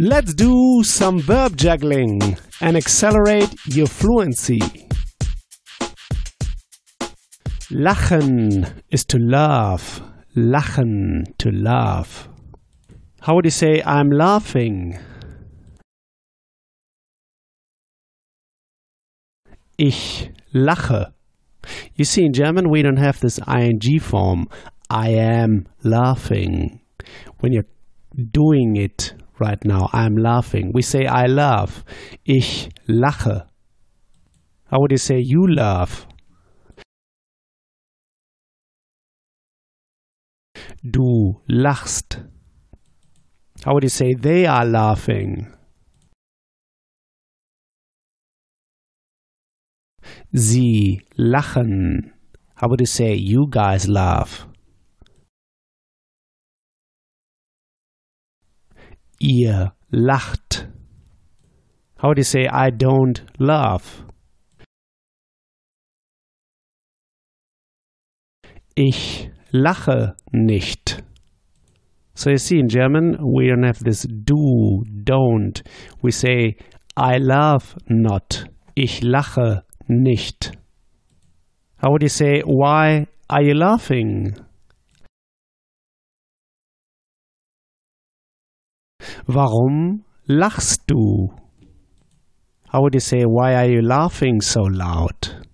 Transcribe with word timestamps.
Let's 0.00 0.32
do 0.32 0.84
some 0.84 1.18
verb 1.18 1.56
juggling 1.56 2.20
and 2.60 2.76
accelerate 2.76 3.52
your 3.66 3.88
fluency. 3.88 4.60
Lachen 7.72 8.80
is 8.92 9.04
to 9.06 9.18
laugh. 9.18 10.00
Lachen, 10.36 11.24
to 11.38 11.50
laugh. 11.50 12.28
How 13.22 13.34
would 13.34 13.44
you 13.44 13.50
say 13.50 13.82
I'm 13.84 14.08
laughing? 14.10 15.00
Ich 19.78 20.30
lache. 20.54 21.12
You 21.96 22.04
see, 22.04 22.24
in 22.24 22.32
German, 22.32 22.70
we 22.70 22.82
don't 22.82 22.98
have 22.98 23.18
this 23.18 23.40
ing 23.48 23.98
form. 23.98 24.46
I 24.88 25.08
am 25.08 25.66
laughing. 25.82 26.82
When 27.40 27.52
you're 27.52 27.66
doing 28.30 28.76
it 28.76 29.14
right 29.40 29.62
now, 29.64 29.88
I'm 29.92 30.16
laughing. 30.16 30.72
We 30.72 30.82
say 30.82 31.06
I 31.06 31.26
laugh. 31.26 31.84
Ich 32.24 32.68
lache. 32.88 33.46
How 34.70 34.80
would 34.80 34.90
you 34.92 34.98
say 34.98 35.18
you 35.18 35.46
laugh? 35.46 36.06
Du 40.82 41.40
lachst. 41.48 42.22
How 43.64 43.74
would 43.74 43.82
you 43.82 43.88
say 43.88 44.14
they 44.14 44.46
are 44.46 44.64
laughing? 44.64 45.52
Sie 50.34 51.00
lachen. 51.18 52.12
How 52.54 52.68
would 52.68 52.80
you 52.80 52.86
say 52.86 53.14
you 53.14 53.46
guys 53.50 53.88
laugh? 53.88 54.46
Ihr 59.18 59.72
lacht. 59.90 60.68
How 61.98 62.08
would 62.08 62.18
you 62.18 62.24
say 62.24 62.46
I 62.46 62.70
don't 62.70 63.22
laugh? 63.38 64.04
Ich 68.76 69.30
lache 69.50 70.14
nicht. 70.30 71.02
So 72.14 72.30
you 72.30 72.38
see, 72.38 72.58
in 72.58 72.68
German, 72.68 73.16
we 73.20 73.48
don't 73.48 73.64
have 73.64 73.82
this 73.82 74.02
do, 74.02 74.84
don't. 75.04 75.62
We 76.02 76.10
say, 76.12 76.56
I 76.96 77.18
laugh 77.18 77.76
not. 77.88 78.44
Ich 78.76 79.02
lache 79.02 79.62
nicht. 79.88 80.52
How 81.76 81.90
would 81.90 82.02
you 82.02 82.08
say, 82.08 82.42
why 82.44 83.06
are 83.30 83.42
you 83.42 83.54
laughing? 83.54 84.34
Warum 89.30 90.04
lachst 90.26 90.86
du? 90.86 91.28
How 92.70 92.80
would 92.80 92.94
you 92.94 93.00
say, 93.00 93.24
why 93.24 93.56
are 93.56 93.68
you 93.68 93.82
laughing 93.82 94.40
so 94.40 94.62
loud? 94.62 95.44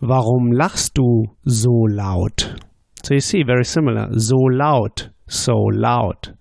Warum 0.00 0.50
lachst 0.50 0.94
du 0.94 1.24
so 1.46 1.70
laut? 1.70 2.60
So 3.04 3.14
you 3.14 3.20
see, 3.20 3.44
very 3.44 3.64
similar. 3.64 4.08
So 4.18 4.34
laut, 4.36 5.10
so 5.28 5.54
loud. 5.54 6.36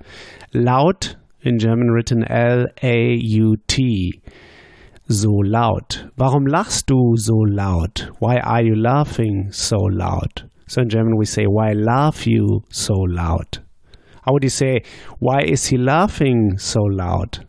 Laut 0.55 1.17
in 1.43 1.59
German 1.59 1.91
written 1.91 2.23
L-A-U-T. 2.27 4.21
So 5.07 5.29
laut. 5.29 6.05
Warum 6.17 6.47
lachst 6.47 6.87
du 6.87 7.15
so 7.15 7.35
laut? 7.35 8.09
Why 8.17 8.37
are 8.37 8.63
you 8.63 8.75
laughing 8.75 9.51
so 9.51 9.77
loud? 9.77 10.49
So 10.67 10.81
in 10.81 10.89
German 10.89 11.17
we 11.17 11.25
say, 11.25 11.45
why 11.45 11.73
laugh 11.73 12.25
you 12.25 12.63
so 12.69 12.93
loud? 12.93 13.59
How 14.23 14.33
would 14.33 14.43
you 14.43 14.49
say, 14.49 14.81
why 15.19 15.41
is 15.41 15.67
he 15.67 15.77
laughing 15.77 16.57
so 16.57 16.81
loud? 16.81 17.47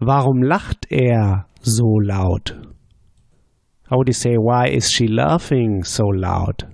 Warum 0.00 0.42
lacht 0.42 0.86
er 0.90 1.44
so 1.60 1.84
laut? 1.84 2.52
How 3.88 3.98
would 3.98 4.08
you 4.08 4.14
say, 4.14 4.36
why 4.36 4.68
is 4.68 4.90
she 4.90 5.06
laughing 5.06 5.84
so 5.84 6.04
loud? 6.06 6.64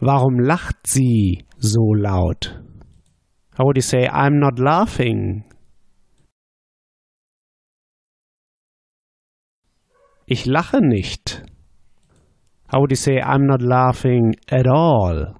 Warum 0.00 0.40
lacht 0.40 0.86
sie 0.86 1.46
so 1.60 1.80
laut? 1.80 2.52
How 3.56 3.64
would 3.64 3.76
you 3.76 3.82
say, 3.82 4.08
I'm 4.08 4.40
not 4.40 4.58
laughing? 4.58 5.44
Ich 10.34 10.46
lache 10.46 10.80
nicht. 10.80 11.44
How 12.66 12.80
would 12.80 12.90
you 12.90 12.96
say, 12.96 13.20
I'm 13.20 13.46
not 13.46 13.62
laughing 13.62 14.34
at 14.50 14.66
all? 14.66 15.36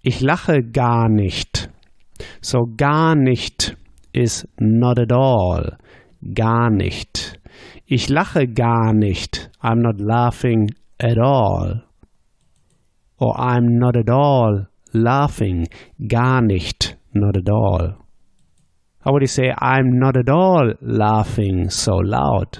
Ich 0.00 0.22
lache 0.22 0.62
gar 0.62 1.10
nicht. 1.10 1.68
So 2.40 2.60
gar 2.78 3.14
nicht 3.14 3.76
is 4.14 4.48
not 4.58 4.98
at 4.98 5.12
all. 5.12 5.76
Gar 6.32 6.70
nicht. 6.70 7.38
Ich 7.84 8.08
lache 8.08 8.46
gar 8.46 8.94
nicht. 8.94 9.50
I'm 9.60 9.82
not 9.82 10.00
laughing 10.00 10.70
at 10.98 11.18
all. 11.18 11.84
Or 13.18 13.38
I'm 13.38 13.78
not 13.78 13.98
at 13.98 14.08
all 14.08 14.68
laughing. 14.94 15.68
Gar 16.08 16.40
nicht. 16.40 16.96
Not 17.12 17.36
at 17.36 17.50
all. 17.50 18.05
How 19.06 19.12
would 19.12 19.22
you 19.22 19.28
say 19.28 19.52
I'm 19.56 20.00
not 20.00 20.16
at 20.16 20.28
all 20.28 20.72
laughing 20.80 21.70
so 21.70 21.94
loud? 21.94 22.58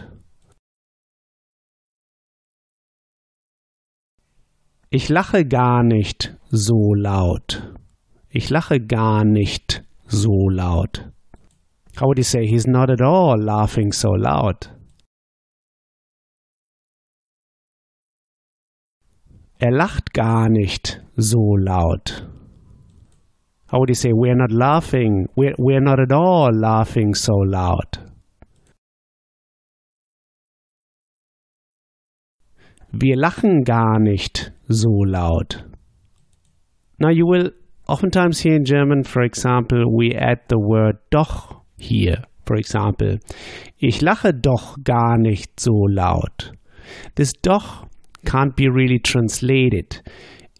Ich 4.90 5.08
lache 5.08 5.44
gar 5.44 5.82
nicht 5.82 6.36
so 6.52 6.94
laut. 6.94 7.74
Ich 8.30 8.48
lache 8.50 8.78
gar 8.78 9.24
nicht 9.24 9.82
so 10.06 10.48
laut. 10.48 11.10
How 11.96 12.06
would 12.06 12.18
you 12.18 12.22
say 12.22 12.46
he's 12.46 12.68
not 12.68 12.90
at 12.90 13.00
all 13.00 13.36
laughing 13.36 13.90
so 13.90 14.10
loud? 14.10 14.70
Er 19.58 19.72
lacht 19.72 20.14
gar 20.14 20.48
nicht 20.48 21.02
so 21.16 21.56
laut. 21.56 22.35
How 23.68 23.80
would 23.80 23.88
you 23.88 23.94
say 23.94 24.10
we're 24.12 24.36
not 24.36 24.52
laughing? 24.52 25.26
We're, 25.34 25.54
we're 25.58 25.80
not 25.80 25.98
at 25.98 26.12
all 26.12 26.50
laughing 26.52 27.14
so 27.14 27.34
loud. 27.34 27.98
Wir 32.92 33.16
lachen 33.16 33.64
gar 33.64 33.98
nicht 33.98 34.52
so 34.68 34.88
laut. 34.88 35.62
Now 36.98 37.10
you 37.10 37.26
will 37.26 37.50
oftentimes 37.88 38.40
hear 38.40 38.54
in 38.54 38.64
German, 38.64 39.02
for 39.02 39.22
example, 39.22 39.84
we 39.92 40.14
add 40.14 40.40
the 40.48 40.58
word 40.58 40.96
doch 41.10 41.62
here. 41.76 42.22
For 42.46 42.56
example, 42.56 43.18
ich 43.78 44.00
lache 44.00 44.32
doch 44.32 44.76
gar 44.84 45.18
nicht 45.18 45.58
so 45.58 45.72
laut. 45.88 46.52
This 47.16 47.32
doch 47.32 47.86
can't 48.24 48.54
be 48.54 48.68
really 48.68 49.00
translated. 49.00 50.00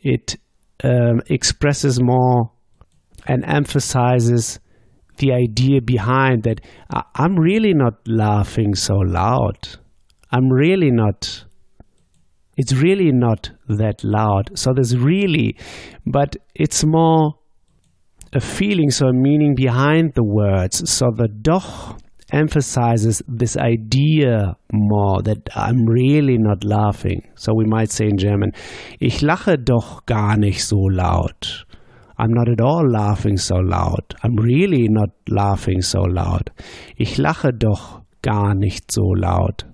It 0.02 0.36
um, 0.82 1.22
expresses 1.28 2.00
more 2.02 2.50
and 3.26 3.44
emphasizes 3.44 4.60
the 5.18 5.32
idea 5.32 5.80
behind 5.80 6.42
that 6.44 6.60
I'm 7.14 7.36
really 7.36 7.72
not 7.74 7.94
laughing 8.06 8.74
so 8.74 8.96
loud. 8.96 9.56
I'm 10.30 10.50
really 10.50 10.90
not. 10.90 11.44
It's 12.56 12.72
really 12.72 13.12
not 13.12 13.50
that 13.68 14.02
loud. 14.02 14.58
So 14.58 14.72
there's 14.74 14.96
really, 14.96 15.56
but 16.06 16.36
it's 16.54 16.84
more 16.84 17.34
a 18.32 18.40
feeling, 18.40 18.90
so 18.90 19.08
a 19.08 19.12
meaning 19.12 19.54
behind 19.54 20.14
the 20.14 20.24
words. 20.24 20.90
So 20.90 21.10
the 21.14 21.28
doch 21.28 21.98
emphasizes 22.32 23.22
this 23.28 23.56
idea 23.56 24.56
more 24.72 25.22
that 25.22 25.48
I'm 25.54 25.86
really 25.86 26.38
not 26.38 26.64
laughing. 26.64 27.22
So 27.36 27.54
we 27.54 27.64
might 27.64 27.90
say 27.90 28.06
in 28.06 28.18
German, 28.18 28.52
ich 29.00 29.22
lache 29.22 29.56
doch 29.62 30.04
gar 30.06 30.36
nicht 30.36 30.64
so 30.64 30.76
laut. 30.76 31.64
I'm 32.18 32.32
not 32.32 32.48
at 32.48 32.60
all 32.60 32.88
laughing 32.88 33.36
so 33.36 33.56
loud. 33.56 34.14
I'm 34.22 34.36
really 34.36 34.88
not 34.88 35.10
laughing 35.28 35.82
so 35.82 36.00
loud. 36.00 36.50
Ich 36.96 37.18
lache 37.18 37.52
doch 37.52 38.02
gar 38.22 38.54
nicht 38.54 38.90
so 38.90 39.12
laut. 39.14 39.66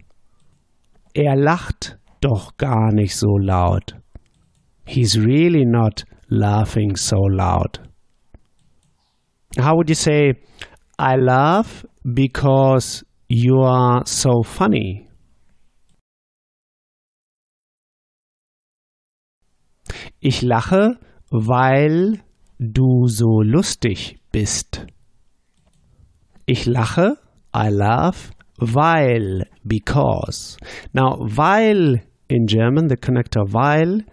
Er 1.15 1.37
lacht 1.37 1.99
doch 2.21 2.57
gar 2.57 2.93
nicht 2.93 3.15
so 3.17 3.39
laut. 3.39 3.95
He's 4.87 5.17
really 5.17 5.65
not 5.65 6.05
laughing 6.29 6.97
so 6.97 7.17
loud. 7.17 7.79
How 9.59 9.77
would 9.77 9.89
you 9.89 9.95
say, 9.95 10.35
I 10.99 11.17
laugh 11.17 11.85
because 12.03 13.05
you 13.29 13.61
are 13.63 14.03
so 14.07 14.43
funny? 14.43 15.09
Ich 20.21 20.43
lache, 20.43 20.99
weil 21.31 22.23
du 22.63 23.07
so 23.09 23.43
lustig 23.43 24.19
bist. 24.31 24.87
Ich 26.47 26.67
lache, 26.67 27.17
I 27.55 27.69
laugh, 27.71 28.31
weil, 28.59 29.47
because. 29.65 30.57
Now, 30.93 31.17
weil 31.21 32.03
in 32.29 32.47
German, 32.47 32.89
the 32.89 32.97
connector 32.97 33.53
weil 33.53 34.05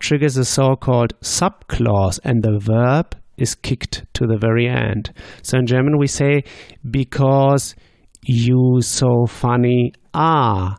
triggers 0.00 0.38
a 0.38 0.44
so-called 0.44 1.14
subclause 1.20 2.18
and 2.24 2.42
the 2.42 2.58
verb 2.58 3.14
is 3.36 3.54
kicked 3.54 4.04
to 4.14 4.26
the 4.26 4.38
very 4.38 4.66
end. 4.66 5.12
So 5.42 5.58
in 5.58 5.66
German 5.66 5.98
we 5.98 6.06
say 6.06 6.44
because 6.90 7.76
you 8.22 8.80
so 8.80 9.26
funny 9.26 9.92
are, 10.14 10.78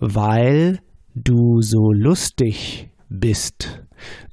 weil 0.00 0.78
du 1.14 1.60
so 1.62 1.92
lustig 1.94 2.90
bist. 3.08 3.80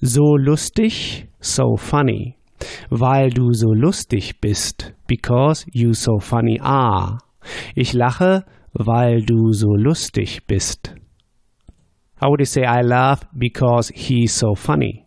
So 0.01 0.35
lustig, 0.37 1.27
so 1.43 1.75
funny. 1.77 2.37
Weil 2.89 3.29
du 3.29 3.51
so 3.53 3.73
lustig 3.73 4.39
bist, 4.39 4.93
because 5.07 5.65
you 5.71 5.93
so 5.93 6.19
funny 6.19 6.59
are. 6.61 7.19
Ich 7.75 7.93
lache, 7.93 8.45
weil 8.73 9.21
du 9.21 9.51
so 9.51 9.75
lustig 9.75 10.47
bist. 10.47 10.95
How 12.21 12.29
would 12.29 12.39
you 12.39 12.45
say 12.45 12.63
I 12.63 12.81
laugh 12.81 13.25
because 13.33 13.91
he's 13.93 14.33
so 14.33 14.55
funny? 14.55 15.05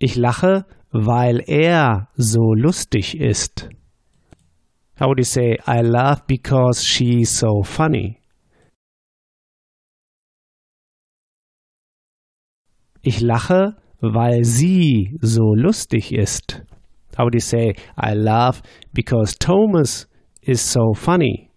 Ich 0.00 0.16
lache, 0.16 0.66
weil 0.90 1.40
er 1.46 2.08
so 2.16 2.54
lustig 2.54 3.20
ist. 3.20 3.68
How 4.98 5.08
would 5.08 5.18
you 5.18 5.24
say 5.24 5.58
I 5.66 5.82
laugh 5.82 6.26
because 6.26 6.84
she's 6.84 7.30
so 7.38 7.62
funny? 7.62 8.23
Ich 13.06 13.20
lache, 13.20 13.76
weil 14.00 14.44
sie 14.44 15.18
so 15.20 15.54
lustig 15.54 16.10
ist. 16.10 16.62
How 17.18 17.24
would 17.24 17.34
you 17.34 17.40
say 17.40 17.74
I 17.98 18.14
laugh 18.14 18.62
because 18.94 19.36
Thomas 19.38 20.08
is 20.40 20.62
so 20.72 20.94
funny? 20.94 21.50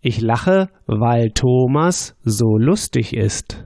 Ich 0.00 0.20
lache, 0.20 0.68
weil 0.86 1.30
Thomas 1.30 2.16
so 2.24 2.58
lustig 2.58 3.12
ist. 3.12 3.64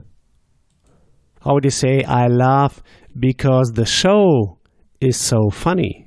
How 1.43 1.53
would 1.55 1.65
you 1.65 1.71
say 1.71 2.05
I 2.07 2.27
laugh 2.27 2.83
because 3.15 3.73
the 3.73 3.87
show 3.87 4.59
is 4.99 5.17
so 5.17 5.49
funny? 5.49 6.05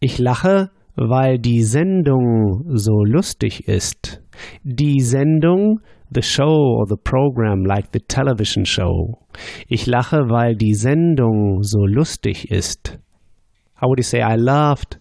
Ich 0.00 0.18
lache, 0.18 0.70
weil 1.00 1.38
die 1.38 1.62
Sendung 1.62 2.62
so 2.74 3.04
lustig 3.04 3.66
ist. 3.66 4.22
Die 4.64 5.00
Sendung, 5.00 5.80
the 6.14 6.20
show 6.20 6.76
or 6.78 6.86
the 6.86 6.96
program 7.02 7.64
like 7.64 7.86
the 7.94 8.00
television 8.00 8.66
show. 8.66 9.18
Ich 9.66 9.86
lache, 9.86 10.28
weil 10.28 10.56
die 10.56 10.74
Sendung 10.74 11.62
so 11.62 11.86
lustig 11.86 12.50
ist. 12.50 12.98
How 13.80 13.88
would 13.88 13.98
you 13.98 14.04
say 14.04 14.20
I 14.20 14.36
laughed 14.36 15.00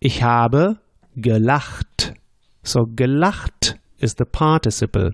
Ich 0.00 0.22
habe 0.22 0.78
gelacht. 1.16 2.14
So 2.62 2.84
gelacht 2.94 3.77
is 4.00 4.14
the 4.14 4.24
participle 4.24 5.10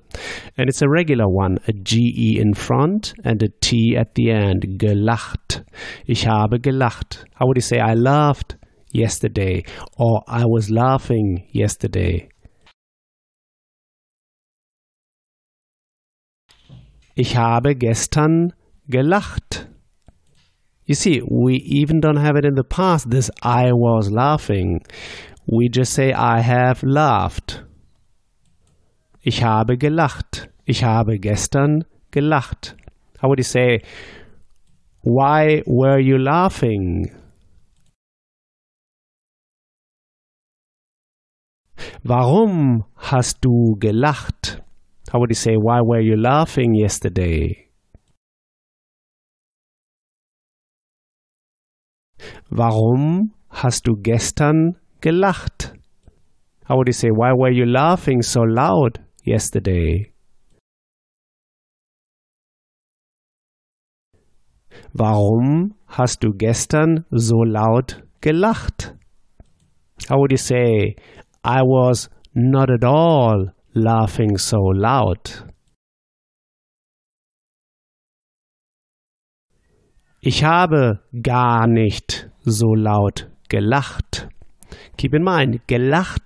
and 0.57 0.69
it's 0.69 0.83
a 0.83 0.89
regular 0.89 1.29
one, 1.29 1.59
a 1.69 1.73
GE 1.73 2.39
in 2.39 2.55
front 2.55 3.15
and 3.25 3.43
a 3.43 3.49
T 3.61 3.97
at 3.99 4.15
the 4.15 4.31
end. 4.31 4.79
Gelacht. 4.79 5.65
Ich 6.07 6.27
habe 6.27 6.59
gelacht. 6.61 7.25
How 7.35 7.47
would 7.47 7.57
you 7.57 7.63
say 7.63 7.79
I 7.79 7.95
laughed 7.95 8.57
yesterday 8.93 9.65
or 9.99 10.23
I 10.29 10.45
was 10.47 10.71
laughing 10.71 11.49
yesterday? 11.53 12.29
Ich 17.17 17.37
habe 17.37 17.75
gestern 17.75 18.53
gelacht. 18.89 19.69
You 20.87 20.95
see, 20.95 21.23
we 21.27 21.55
even 21.65 22.01
don't 22.01 22.17
have 22.19 22.37
it 22.37 22.45
in 22.45 22.55
the 22.55 22.65
past, 22.65 23.11
this 23.11 23.31
I 23.43 23.73
was 23.73 24.11
laughing. 24.11 24.83
We 25.47 25.69
just 25.69 25.95
say 25.95 26.13
I 26.13 26.41
have 26.41 26.83
laughed. 26.83 27.64
Ich 29.27 29.43
habe 29.43 29.79
gelacht. 29.79 30.51
Ich 30.67 30.85
habe 30.85 31.19
gestern 31.19 31.85
gelacht. 32.11 32.77
How 33.23 33.31
would 33.31 33.39
you 33.39 33.43
say, 33.43 33.81
why 35.03 35.63
were 35.65 35.99
you 35.99 36.19
laughing? 36.19 37.11
Warum 42.03 42.85
hast 42.97 43.39
du 43.41 43.77
gelacht? 43.79 44.63
How 45.11 45.21
would 45.21 45.31
you 45.31 45.35
say, 45.35 45.57
why 45.57 45.81
were 45.81 46.03
you 46.03 46.17
laughing 46.17 46.75
yesterday? 46.75 47.71
Warum 52.51 53.33
hast 53.49 53.87
du 53.87 53.95
gestern 54.03 54.77
gelacht? 55.01 55.73
How 56.69 56.77
would 56.77 56.89
you 56.89 56.93
say, 56.93 57.09
why 57.09 57.33
were 57.33 57.51
you 57.51 57.65
laughing 57.65 58.21
so 58.21 58.43
loud 58.43 59.04
yesterday? 59.25 60.13
Warum 64.93 65.75
hast 65.87 66.23
du 66.23 66.33
gestern 66.33 67.05
so 67.11 67.43
laut 67.43 68.03
gelacht? 68.21 68.95
How 70.09 70.19
would 70.19 70.33
you 70.33 70.37
say, 70.37 70.97
I 71.43 71.63
was 71.63 72.11
not 72.33 72.71
at 72.71 72.85
all 72.85 73.53
laughing 73.75 74.37
so 74.39 74.59
loud? 74.73 75.45
Ich 80.21 80.43
habe 80.43 81.01
gar 81.23 81.67
nicht 81.67 82.31
so 82.45 82.75
laut 82.75 83.31
gelacht. 83.49 84.29
Keep 84.97 85.15
in 85.15 85.23
mind, 85.23 85.69
gelacht 85.69 86.24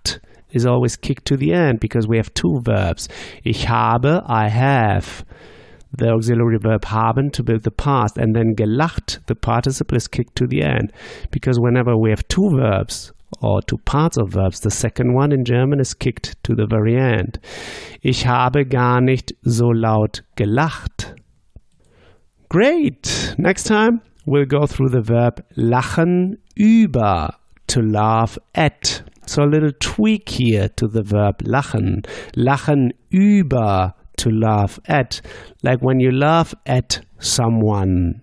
is 0.52 0.66
always 0.66 0.96
kicked 0.96 1.24
to 1.26 1.36
the 1.36 1.52
end 1.52 1.80
because 1.80 2.06
we 2.08 2.16
have 2.16 2.32
two 2.34 2.60
verbs. 2.62 3.08
Ich 3.44 3.66
habe, 3.66 4.22
I 4.26 4.48
have. 4.48 5.24
The 5.96 6.10
auxiliary 6.10 6.58
verb 6.58 6.84
haben 6.84 7.30
to 7.30 7.42
build 7.42 7.62
the 7.62 7.70
past, 7.70 8.18
and 8.18 8.36
then 8.36 8.54
gelacht, 8.54 9.20
the 9.26 9.34
participle 9.34 9.96
is 9.96 10.06
kicked 10.06 10.36
to 10.36 10.46
the 10.46 10.62
end 10.62 10.92
because 11.30 11.58
whenever 11.58 11.96
we 11.96 12.10
have 12.10 12.28
two 12.28 12.50
verbs 12.50 13.12
or 13.40 13.62
two 13.62 13.78
parts 13.84 14.18
of 14.18 14.30
verbs, 14.30 14.60
the 14.60 14.70
second 14.70 15.14
one 15.14 15.32
in 15.32 15.44
German 15.44 15.80
is 15.80 15.94
kicked 15.94 16.42
to 16.44 16.54
the 16.54 16.66
very 16.66 16.96
end. 16.96 17.38
Ich 18.02 18.26
habe 18.26 18.66
gar 18.66 19.00
nicht 19.00 19.32
so 19.42 19.68
laut 19.68 20.23
gelacht. 20.37 21.14
Great! 22.50 23.34
Next 23.38 23.64
time 23.64 24.00
we'll 24.26 24.46
go 24.46 24.66
through 24.66 24.90
the 24.90 25.02
verb 25.02 25.42
lachen 25.56 26.37
über, 26.54 27.34
to 27.68 27.80
laugh 27.80 28.38
at. 28.54 29.02
So 29.28 29.42
a 29.42 29.44
little 29.44 29.73
tweak 29.78 30.30
here 30.30 30.70
to 30.76 30.88
the 30.88 31.02
verb 31.02 31.40
lachen. 31.40 32.06
Lachen 32.35 32.92
über, 33.12 33.92
to 34.16 34.30
laugh 34.30 34.80
at. 34.87 35.20
Like 35.62 35.80
when 35.80 36.00
you 36.00 36.11
laugh 36.12 36.54
at 36.64 37.02
someone. 37.18 38.23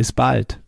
Bis 0.00 0.14
bald. 0.14 0.59